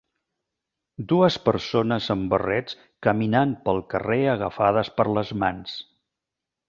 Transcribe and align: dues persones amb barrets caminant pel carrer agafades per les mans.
dues 1.11 1.35
persones 1.49 2.07
amb 2.15 2.25
barrets 2.33 2.77
caminant 3.09 3.53
pel 3.67 3.83
carrer 3.93 4.21
agafades 4.35 4.91
per 5.01 5.07
les 5.19 5.35
mans. 5.45 5.77